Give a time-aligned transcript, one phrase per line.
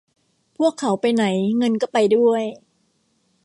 [0.57, 1.25] พวกเขาไปไหน
[1.57, 2.43] เงินก็ไปด้วย